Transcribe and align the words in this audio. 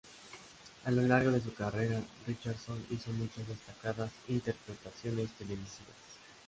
A 0.85 0.89
lo 0.89 1.03
largo 1.03 1.29
de 1.29 1.41
su 1.41 1.53
carrera 1.53 2.01
Richardson 2.25 2.83
hizo 2.89 3.11
muchas 3.11 3.47
destacadas 3.47 4.09
interpretaciones 4.27 5.29
televisivas. 5.33 5.93